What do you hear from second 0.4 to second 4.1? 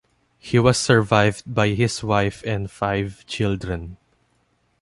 was survived by his wife and five children.